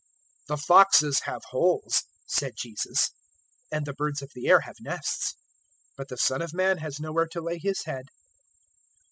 [0.47, 3.11] 009:058 "The foxes have holes," said Jesus,
[3.71, 5.35] "and the birds of the air have nests;
[5.95, 8.07] but the Son of Man has nowhere to lay His head."